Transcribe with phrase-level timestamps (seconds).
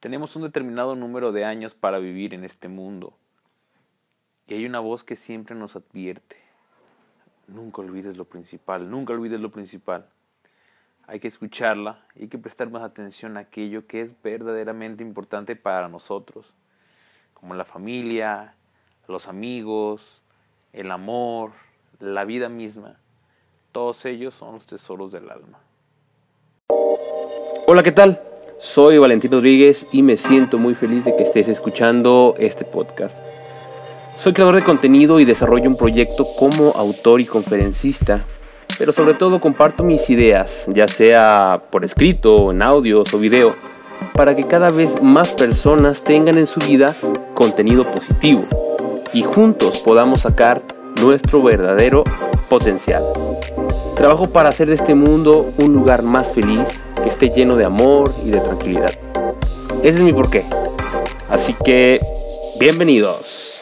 [0.00, 3.12] Tenemos un determinado número de años para vivir en este mundo.
[4.46, 6.36] Y hay una voz que siempre nos advierte.
[7.46, 10.08] Nunca olvides lo principal, nunca olvides lo principal.
[11.06, 15.54] Hay que escucharla y hay que prestar más atención a aquello que es verdaderamente importante
[15.54, 16.54] para nosotros,
[17.34, 18.54] como la familia,
[19.06, 20.22] los amigos,
[20.72, 21.52] el amor,
[21.98, 22.98] la vida misma.
[23.70, 25.58] Todos ellos son los tesoros del alma.
[27.66, 28.29] Hola, ¿qué tal?
[28.60, 33.16] Soy Valentín Rodríguez y me siento muy feliz de que estés escuchando este podcast.
[34.18, 38.26] Soy creador de contenido y desarrollo un proyecto como autor y conferencista,
[38.78, 43.56] pero sobre todo comparto mis ideas, ya sea por escrito, en audios o video,
[44.12, 46.94] para que cada vez más personas tengan en su vida
[47.32, 48.42] contenido positivo
[49.14, 50.60] y juntos podamos sacar
[51.00, 52.04] nuestro verdadero
[52.50, 53.02] potencial.
[54.00, 58.10] Trabajo para hacer de este mundo un lugar más feliz, que esté lleno de amor
[58.24, 58.88] y de tranquilidad.
[59.84, 60.42] Ese es mi porqué.
[61.28, 62.00] Así que,
[62.58, 63.60] bienvenidos.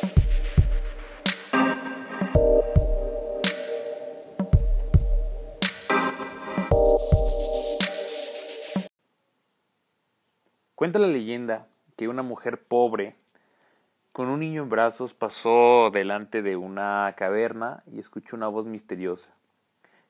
[10.77, 13.17] Cuenta la leyenda que una mujer pobre
[14.13, 19.37] con un niño en brazos pasó delante de una caverna y escuchó una voz misteriosa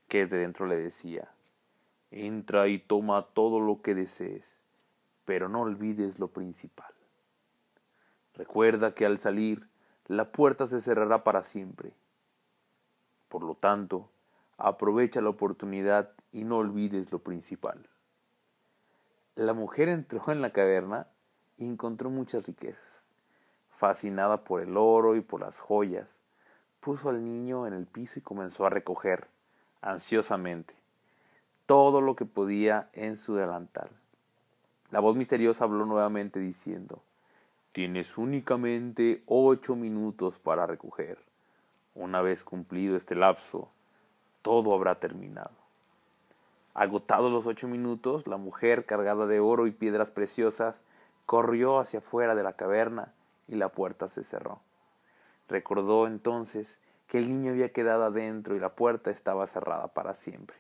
[0.09, 1.29] que desde dentro le decía
[2.11, 4.59] Entra y toma todo lo que desees,
[5.27, 6.93] pero no olvides lo principal.
[8.35, 9.69] Recuerda que al salir
[10.07, 11.93] la puerta se cerrará para siempre.
[13.29, 14.09] Por lo tanto,
[14.57, 17.87] aprovecha la oportunidad y no olvides lo principal.
[19.35, 21.09] La mujer entró en la caverna
[21.59, 23.09] y encontró muchas riquezas.
[23.69, 26.23] Fascinada por el oro y por las joyas,
[26.81, 29.29] puso al niño en el piso y comenzó a recoger,
[29.81, 30.75] ansiosamente,
[31.67, 33.91] todo lo que podía en su delantal.
[34.91, 37.03] La voz misteriosa habló nuevamente diciendo,
[37.73, 41.19] Tienes únicamente ocho minutos para recoger.
[41.95, 43.69] Una vez cumplido este lapso,
[44.43, 45.53] todo habrá terminado.
[46.75, 50.83] Agotados los ocho minutos, la mujer, cargada de oro y piedras preciosas,
[51.27, 53.13] corrió hacia afuera de la caverna
[53.47, 54.61] y la puerta se cerró.
[55.49, 60.57] Recordó entonces que el niño había quedado adentro y la puerta estaba cerrada para siempre.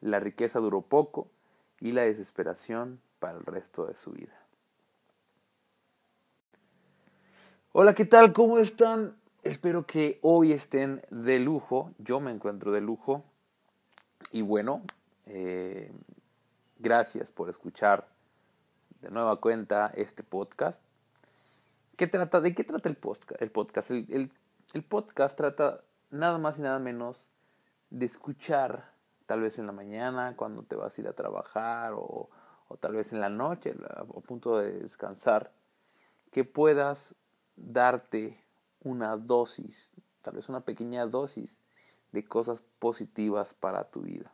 [0.00, 1.28] La riqueza duró poco
[1.80, 4.32] y la desesperación para el resto de su vida.
[7.72, 8.32] Hola, ¿qué tal?
[8.32, 9.16] ¿Cómo están?
[9.42, 11.92] Espero que hoy estén de lujo.
[11.98, 13.24] Yo me encuentro de lujo.
[14.32, 14.82] Y bueno,
[15.26, 15.92] eh,
[16.78, 18.08] gracias por escuchar
[19.02, 20.80] de nueva cuenta este podcast
[22.06, 23.40] trata, ¿De qué trata el podcast?
[23.42, 23.90] El, podcast?
[23.90, 24.30] El, el,
[24.78, 27.26] podcast trata nada más y nada menos
[27.90, 28.92] de escuchar,
[29.26, 32.30] tal vez en la mañana, cuando te vas a ir a trabajar, o,
[32.68, 35.50] o tal vez en la noche, a, punto de descansar,
[36.30, 37.16] que puedas
[37.56, 38.38] darte
[38.84, 39.92] una dosis,
[40.22, 41.58] tal vez una pequeña dosis
[42.12, 44.32] de cosas positivas para tu vida.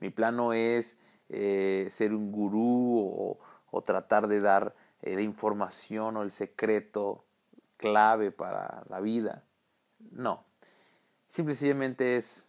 [0.00, 0.98] Mi plano es
[1.30, 3.38] eh, ser un gurú
[3.70, 7.24] o, tratar de dar la eh, información o el secreto
[7.82, 9.42] clave para la vida.
[10.12, 10.44] No.
[11.26, 12.48] Simplemente es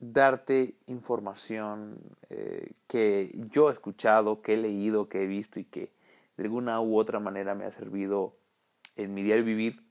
[0.00, 1.98] darte información
[2.28, 5.92] eh, que yo he escuchado, que he leído, que he visto y que
[6.36, 8.36] de alguna u otra manera me ha servido
[8.96, 9.84] en mi diario vivir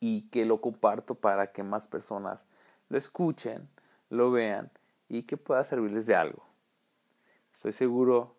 [0.00, 2.48] y que lo comparto para que más personas
[2.88, 3.68] lo escuchen,
[4.08, 4.70] lo vean
[5.08, 6.46] y que pueda servirles de algo.
[7.52, 8.34] Estoy seguro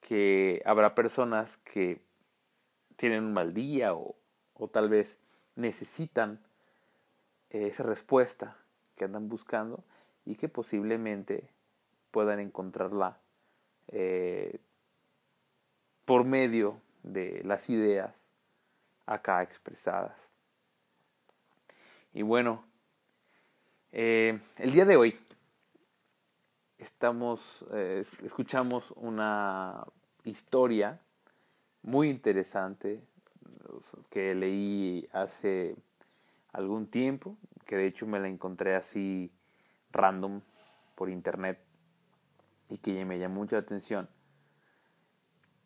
[0.00, 2.07] que habrá personas que
[2.98, 4.16] tienen un mal día o,
[4.72, 5.18] tal vez
[5.54, 6.40] necesitan
[7.48, 8.56] esa respuesta
[8.96, 9.84] que andan buscando
[10.26, 11.48] y que posiblemente
[12.10, 13.20] puedan encontrarla
[13.86, 14.58] eh,
[16.04, 18.26] por medio de las ideas
[19.06, 20.28] acá expresadas.
[22.12, 22.64] Y bueno,
[23.92, 25.20] eh, el día de hoy
[26.78, 29.86] estamos, eh, escuchamos una
[30.24, 31.00] historia
[31.82, 33.02] muy interesante
[34.10, 35.76] que leí hace
[36.52, 37.36] algún tiempo,
[37.66, 39.30] que de hecho me la encontré así
[39.92, 40.40] random
[40.94, 41.60] por internet
[42.68, 44.08] y que me llamó mucha atención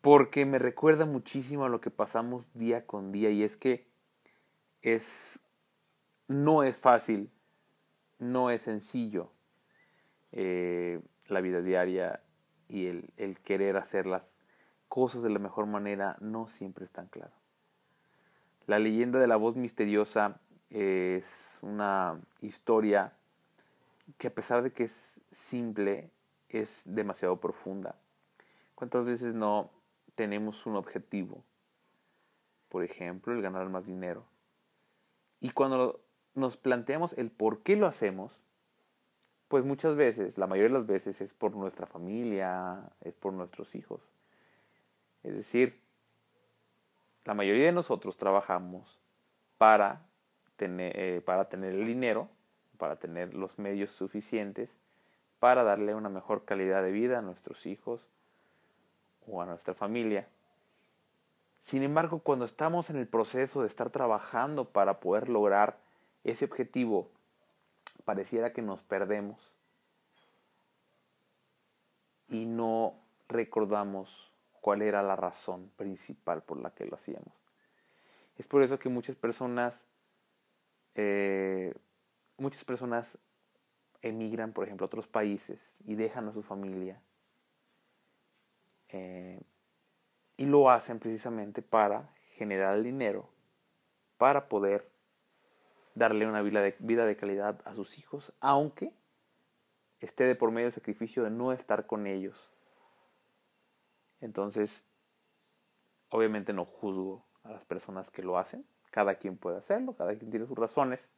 [0.03, 3.87] porque me recuerda muchísimo a lo que pasamos día con día y es que
[4.81, 5.39] es
[6.27, 7.31] no es fácil,
[8.19, 9.31] no es sencillo
[10.33, 10.99] eh,
[11.29, 12.21] la vida diaria
[12.67, 14.35] y el, el querer hacer las
[14.93, 17.33] cosas de la mejor manera no siempre es tan claro.
[18.67, 23.11] La leyenda de la voz misteriosa es una historia
[24.19, 26.11] que a pesar de que es simple,
[26.47, 27.95] es demasiado profunda.
[28.75, 29.71] ¿Cuántas veces no
[30.13, 31.43] tenemos un objetivo?
[32.69, 34.23] Por ejemplo, el ganar más dinero.
[35.39, 36.01] Y cuando
[36.35, 38.43] nos planteamos el por qué lo hacemos,
[39.47, 43.73] pues muchas veces, la mayoría de las veces es por nuestra familia, es por nuestros
[43.73, 44.12] hijos.
[45.23, 45.79] Es decir,
[47.25, 48.99] la mayoría de nosotros trabajamos
[49.57, 50.01] para
[50.57, 52.29] tener, eh, para tener el dinero,
[52.77, 54.69] para tener los medios suficientes,
[55.39, 58.05] para darle una mejor calidad de vida a nuestros hijos
[59.27, 60.27] o a nuestra familia.
[61.63, 65.77] Sin embargo, cuando estamos en el proceso de estar trabajando para poder lograr
[66.25, 67.09] ese objetivo,
[68.03, 69.39] pareciera que nos perdemos
[72.27, 72.95] y no
[73.29, 74.32] recordamos
[74.63, 77.33] cuál era la razón principal por la que lo hacíamos.
[78.37, 79.77] Es por eso que muchas personas,
[80.95, 81.73] eh,
[82.37, 83.17] muchas personas
[84.01, 87.01] emigran, por ejemplo, a otros países y dejan a su familia.
[88.87, 89.41] Eh,
[90.37, 93.27] y lo hacen precisamente para generar el dinero,
[94.17, 94.89] para poder
[95.93, 98.93] darle una vida de, vida de calidad a sus hijos, aunque
[99.99, 102.53] esté de por medio el sacrificio de no estar con ellos.
[104.23, 104.83] Entonces,
[106.07, 110.31] obviamente no juzgo a las personas que lo hacen, cada quien puede hacerlo, cada quien
[110.31, 111.09] tiene sus razones.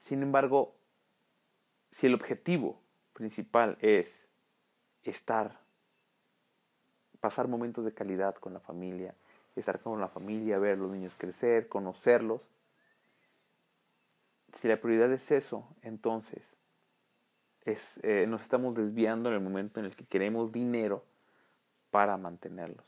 [0.00, 0.74] Sin embargo,
[1.92, 2.80] si el objetivo
[3.12, 4.26] principal es
[5.04, 5.60] estar,
[7.20, 9.14] pasar momentos de calidad con la familia,
[9.54, 12.40] estar con la familia, ver a los niños crecer, conocerlos,
[14.58, 16.42] si la prioridad es eso, entonces
[17.60, 21.04] es, eh, nos estamos desviando en el momento en el que queremos dinero
[21.92, 22.84] para mantenerlos.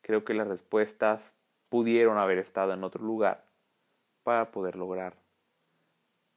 [0.00, 1.34] Creo que las respuestas
[1.68, 3.44] pudieron haber estado en otro lugar
[4.24, 5.14] para poder lograr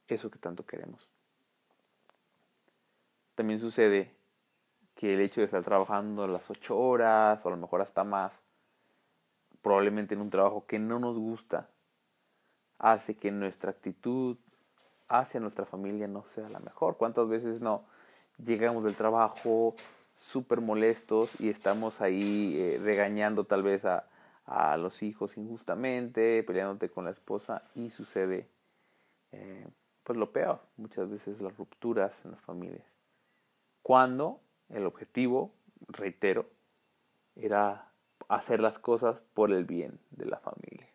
[0.08, 1.10] eso que tanto queremos.
[3.34, 4.14] También sucede
[4.94, 8.44] que el hecho de estar trabajando las ocho horas o a lo mejor hasta más,
[9.62, 11.70] probablemente en un trabajo que no nos gusta,
[12.78, 14.38] hace que nuestra actitud
[15.08, 16.98] hacia nuestra familia no sea la mejor.
[16.98, 17.86] ¿Cuántas veces no
[18.38, 19.76] llegamos del trabajo
[20.22, 24.06] súper molestos y estamos ahí eh, regañando tal vez a,
[24.46, 28.48] a, los hijos injustamente, peleándote con la esposa y sucede
[29.32, 29.68] eh,
[30.04, 32.86] pues lo peor, muchas veces las rupturas en las familias.
[33.82, 35.54] Cuando el objetivo,
[35.88, 36.50] reitero,
[37.36, 37.90] era
[38.28, 40.88] hacer las cosas por el bien de la familia.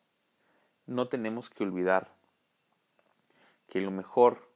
[0.86, 2.12] No tenemos que olvidar
[3.68, 4.48] que lo mejor,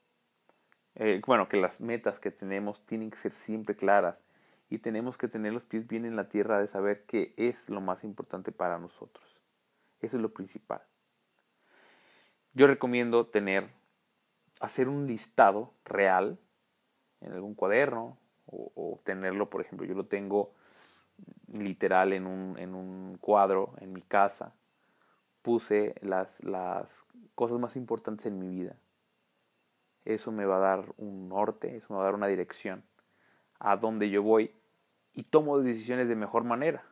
[0.94, 4.22] eh, bueno, que las metas que tenemos tienen que ser siempre claras
[4.70, 7.80] y tenemos que tener los pies bien en la tierra de saber qué es lo
[7.80, 9.40] más importante para nosotros.
[10.00, 10.80] Eso es lo principal.
[12.54, 13.68] Yo recomiendo tener,
[14.60, 16.38] hacer un listado real
[17.20, 20.54] en algún cuaderno o, tenerlo, por ejemplo, yo lo tengo
[21.52, 24.54] literal en un, en un cuadro en mi casa.
[25.42, 28.76] Puse las, las cosas más importantes en mi vida.
[30.04, 32.84] Eso me va a dar un norte, eso me va a dar una dirección
[33.58, 34.59] a dónde yo voy
[35.12, 36.84] y tomo decisiones de mejor manera.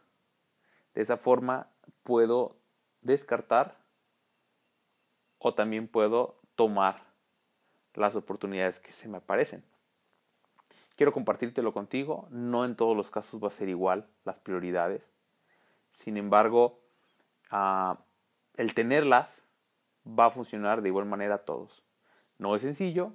[0.95, 1.69] De esa forma
[2.03, 2.57] puedo
[3.01, 3.77] descartar
[5.39, 7.03] o también puedo tomar
[7.95, 9.65] las oportunidades que se me aparecen.
[10.97, 15.03] Quiero compartírtelo contigo, no en todos los casos va a ser igual las prioridades.
[15.93, 16.81] Sin embargo,
[17.51, 18.01] ah,
[18.57, 19.43] el tenerlas
[20.07, 21.85] va a funcionar de igual manera a todos.
[22.39, 23.13] No es sencillo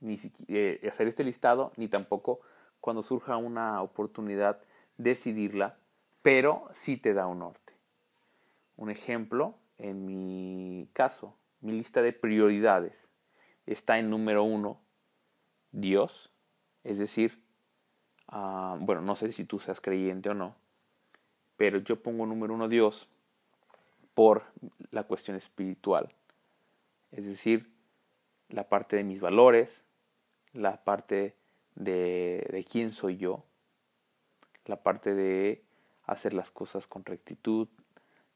[0.00, 2.40] ni eh, hacer este listado, ni tampoco
[2.80, 4.60] cuando surja una oportunidad
[4.96, 5.78] decidirla,
[6.22, 7.74] pero sí te da un norte.
[8.76, 13.08] Un ejemplo, en mi caso, mi lista de prioridades
[13.66, 14.80] está en número uno,
[15.72, 16.30] Dios,
[16.84, 17.42] es decir,
[18.28, 20.56] ah, bueno, no sé si tú seas creyente o no,
[21.56, 23.08] pero yo pongo número uno Dios
[24.14, 24.44] por
[24.90, 26.12] la cuestión espiritual,
[27.12, 27.70] es decir,
[28.48, 29.84] la parte de mis valores,
[30.52, 31.36] la parte
[31.74, 33.44] de, quién soy yo,
[34.66, 35.62] la parte de
[36.04, 37.68] hacer las cosas con rectitud,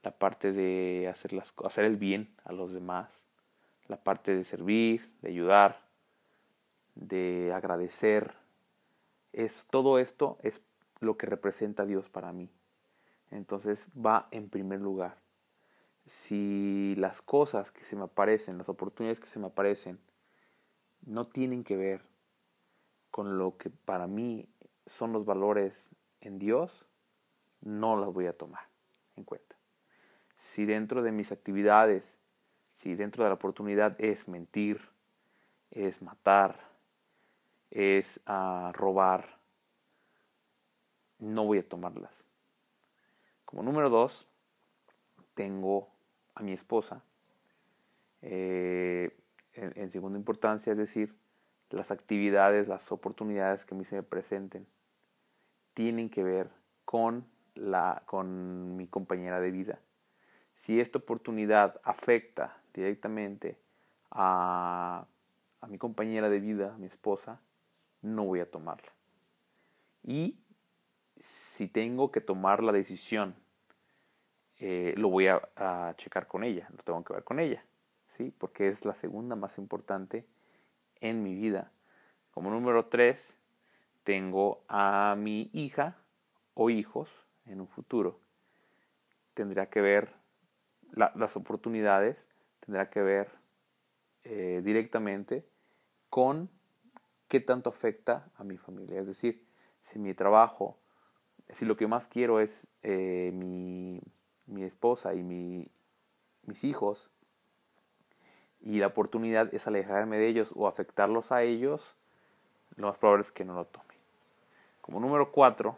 [0.03, 3.11] la parte de hacer, las, hacer el bien a los demás,
[3.89, 5.81] la parte de servir, de ayudar,
[6.95, 8.35] de agradecer.
[9.33, 10.63] Es, todo esto es
[11.01, 12.51] lo que representa Dios para mí.
[13.31, 15.17] Entonces va en primer lugar.
[16.07, 19.99] Si las cosas que se me aparecen, las oportunidades que se me aparecen,
[21.07, 22.03] no tienen que ver
[23.15, 24.49] con lo que para mí
[24.87, 25.89] son los valores
[26.21, 26.85] en Dios,
[27.61, 28.67] no las voy a tomar
[29.15, 29.55] en cuenta.
[30.37, 32.19] Si dentro de mis actividades,
[32.79, 34.81] si dentro de la oportunidad es mentir,
[35.71, 36.59] es matar,
[37.71, 39.39] es ah, robar,
[41.21, 42.25] no voy a tomarlas.
[43.45, 44.27] Como número dos,
[45.35, 45.89] tengo
[46.35, 47.05] a mi esposa.
[48.23, 49.17] Eh,
[49.53, 51.15] en, segunda importancia, es decir,
[51.75, 54.67] las actividades, las oportunidades que a mí se me presenten,
[55.75, 56.51] tienen que ver
[56.85, 59.81] con, la, con mi compañera de vida.
[60.57, 63.59] Si esta oportunidad afecta directamente
[64.11, 65.07] a,
[65.61, 67.41] a mi compañera de vida, a mi esposa,
[68.03, 68.93] no voy a tomarla.
[70.03, 70.39] Y
[71.19, 73.35] si tengo que tomar la decisión,
[74.59, 77.65] eh, lo voy a, a, checar con ella, lo tengo que ver con ella,
[78.09, 78.33] ¿sí?
[78.37, 80.27] Porque es la segunda más importante
[81.01, 81.73] en mi vida.
[82.31, 83.35] Como número tres,
[84.03, 85.97] tengo a mi hija
[86.55, 87.09] o hijos
[87.47, 88.21] en un futuro.
[89.35, 90.13] Tendría que ver
[90.93, 92.17] las oportunidades,
[92.61, 93.31] tendrá que ver
[94.23, 95.45] eh, directamente
[96.09, 96.49] con
[97.29, 99.01] qué tanto afecta a mi familia.
[99.01, 99.45] Es decir,
[99.83, 100.79] si mi trabajo,
[101.51, 104.01] si lo que más quiero es eh, mi,
[104.47, 105.69] mi, esposa y mi,
[106.43, 107.11] mis hijos,
[108.65, 111.97] y la oportunidad es alejarme de ellos o afectarlos a ellos,
[112.77, 113.95] lo más probable es que no lo tome.
[114.81, 115.77] Como número cuatro,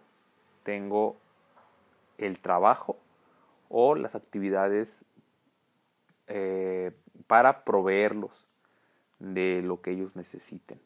[0.63, 1.17] tengo
[2.17, 2.97] el trabajo
[3.69, 5.05] o las actividades
[6.29, 6.93] eh,
[7.27, 8.47] para proveerlos
[9.19, 10.81] de lo que ellos necesiten.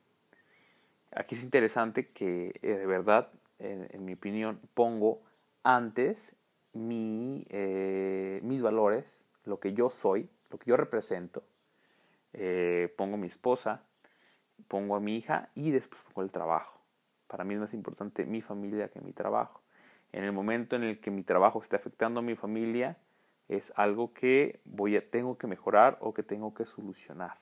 [1.13, 3.29] Aquí es interesante que eh, de verdad,
[3.59, 5.21] en, mi opinión, pongo
[5.65, 6.35] antes
[6.73, 11.43] mi, eh, mis valores, lo que yo soy, lo que yo represento,
[12.97, 13.83] pongo mi esposa,
[14.69, 16.81] pongo a mi hija y después pongo el trabajo.
[17.27, 19.61] Para mí es más importante mi familia que mi trabajo.
[20.13, 22.97] En el momento en el que mi trabajo esté afectando a mi familia,
[23.49, 27.39] es algo que voy a, tengo que mejorar o que tengo que solucionar.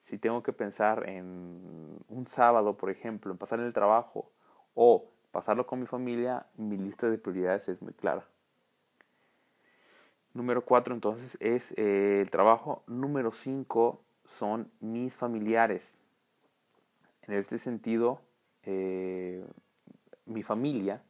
[0.00, 4.30] Si tengo que pensar en un sábado, por ejemplo, en pasar en el trabajo
[4.74, 8.26] o pasarlo con mi familia, mi lista de prioridades es muy clara.
[10.36, 12.82] Número cuatro, entonces, es eh, el trabajo.
[12.86, 15.96] Número cinco son mis familiares.
[17.22, 18.20] En este sentido,
[18.62, 19.42] eh,
[20.26, 21.02] mi familia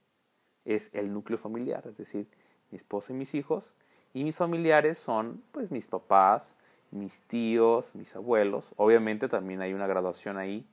[0.65, 2.29] es el núcleo familiar, es decir,
[2.71, 3.75] mi esposa y mis hijos,
[4.15, 6.55] y mis familiares son pues mis papás,
[6.93, 8.73] mis tíos, mis abuelos.
[8.77, 10.65] Obviamente también hay una graduación ahí.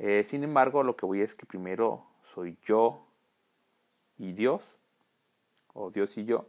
[0.00, 3.06] Eh, sin embargo, lo que voy es que primero soy yo
[4.16, 4.80] y Dios,
[5.74, 6.46] o Dios y yo,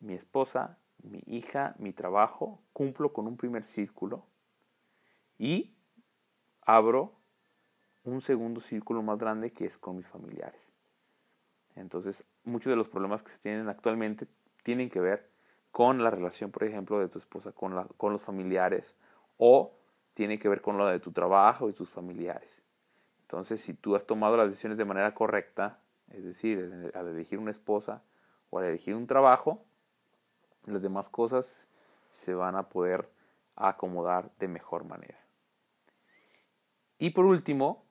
[0.00, 4.26] mi esposa, mi hija, mi trabajo, cumplo con un primer círculo
[5.38, 5.74] y
[6.62, 7.14] abro
[8.04, 10.72] un segundo círculo más grande que es con mis familiares.
[11.76, 14.26] Entonces, muchos de los problemas que se tienen actualmente
[14.62, 15.30] tienen que ver
[15.70, 17.74] con la relación, por ejemplo, de tu esposa con,
[18.12, 18.96] los familiares
[19.38, 19.76] o
[20.14, 22.62] tiene que ver con lo de tu trabajo y tus familiares.
[23.22, 25.78] Entonces, si tú has tomado las decisiones de manera correcta,
[26.10, 28.02] es decir, al elegir una esposa
[28.50, 29.64] o al elegir un trabajo,
[30.66, 31.68] las demás cosas
[32.12, 33.08] se van a poder
[33.56, 35.18] acomodar de mejor manera.
[36.98, 37.84] Y por último,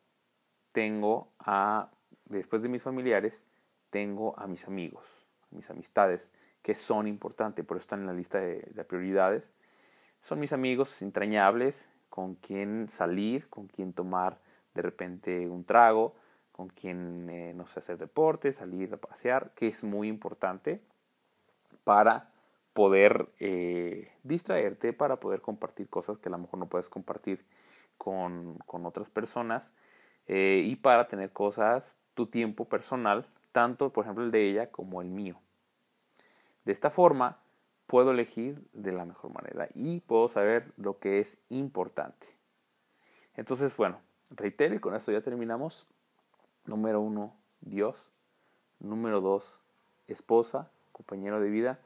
[0.72, 1.90] tengo a,
[2.26, 3.42] después de mis familiares,
[3.90, 5.06] tengo a mis amigos,
[5.52, 6.30] mis amistades,
[6.62, 9.52] que son importantes, por eso están en la lista de, prioridades.
[10.22, 14.40] Son mis amigos entrañables, con quien salir, con quien tomar
[14.74, 16.16] de repente un trago,
[16.52, 20.82] con quien, eh, no sé, hacer deporte, salir a pasear, que es muy importante
[21.84, 22.30] para
[22.80, 27.44] poder eh, distraerte, para poder compartir cosas que a lo mejor no puedes compartir
[27.98, 29.74] con, con otras personas
[30.28, 35.02] eh, y para tener cosas, tu tiempo personal, tanto por ejemplo el de ella como
[35.02, 35.42] el mío.
[36.64, 37.40] De esta forma,
[37.86, 42.28] puedo elegir de la mejor manera y puedo saber lo que es importante.
[43.36, 45.86] Entonces, bueno, reitero y con esto ya terminamos.
[46.64, 48.10] Número uno, Dios.
[48.80, 49.54] Número dos,
[50.08, 51.80] esposa, compañero de vida.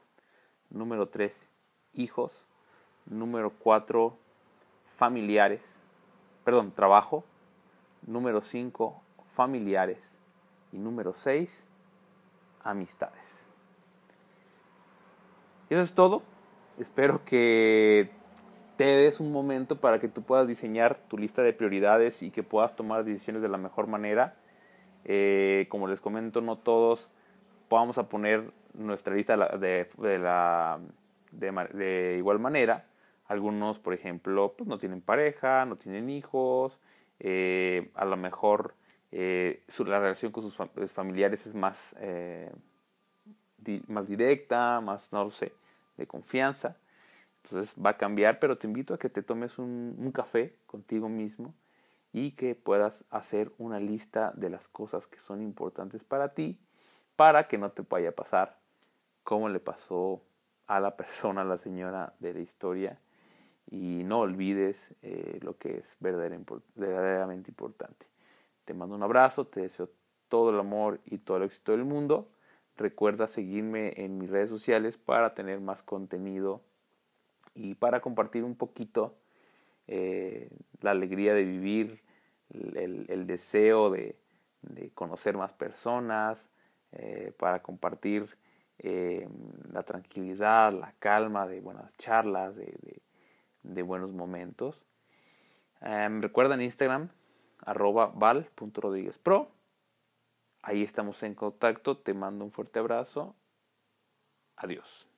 [0.70, 1.48] Número tres,
[1.92, 2.46] hijos.
[3.06, 4.16] Número cuatro,
[4.86, 5.80] familiares.
[6.44, 7.24] Perdón, trabajo.
[8.06, 9.02] Número cinco,
[9.34, 10.16] familiares.
[10.72, 11.66] Y número seis,
[12.62, 13.48] amistades
[15.74, 16.22] eso es todo.
[16.78, 18.10] Espero que
[18.76, 22.42] te des un momento para que tú puedas diseñar tu lista de prioridades y que
[22.42, 24.36] puedas tomar decisiones de la mejor manera.
[25.04, 27.10] Eh, como les comento, no todos
[27.70, 30.80] vamos a poner nuestra lista de, de, la,
[31.30, 32.86] de, igual manera.
[33.26, 36.78] Algunos, por ejemplo, pues no tienen pareja, no tienen hijos,
[37.20, 38.74] eh, a lo mejor
[39.12, 41.94] eh, la relación con sus familiares es más
[43.86, 45.52] más directa, más, no sé,
[45.96, 46.76] de confianza.
[47.44, 51.54] Entonces va a cambiar, pero te invito a que te tomes un, café contigo mismo
[52.12, 56.58] y que puedas hacer una lista de las cosas que son importantes para ti
[57.16, 58.56] para que no te vaya a pasar
[59.24, 60.22] como le pasó
[60.66, 63.00] a la persona, a la señora de la historia
[63.70, 68.06] y no olvides eh, lo que es verdaderamente importante.
[68.64, 69.90] Te mando un abrazo, te deseo
[70.28, 72.30] todo el amor y todo el éxito del mundo.
[72.76, 76.62] Recuerda seguirme en mis redes sociales para tener más contenido
[77.54, 79.14] y para compartir un poquito
[79.86, 80.50] eh,
[80.80, 82.02] la alegría de vivir,
[82.50, 84.16] el, deseo de,
[84.94, 86.48] conocer más personas,
[86.92, 88.28] eh, para compartir
[88.78, 89.28] eh,
[89.72, 94.82] la tranquilidad, la calma de buenas charlas, de, buenos momentos.
[95.80, 97.08] Em, recuerda en Instagram,
[97.60, 99.50] arroba val.rodríguezpro.
[100.62, 101.98] Ahí estamos en contacto.
[101.98, 103.34] Te mando un fuerte abrazo.
[104.56, 105.13] Adiós.